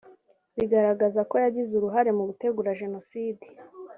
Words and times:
zigaragaza 0.55 1.19
ko 1.29 1.35
yagize 1.43 1.71
uruhare 1.75 2.09
mu 2.17 2.23
gutegura 2.29 2.77
Jenoside 2.81 3.45